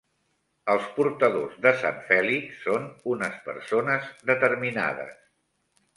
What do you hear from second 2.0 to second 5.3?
Fèlix són unes persones determinades.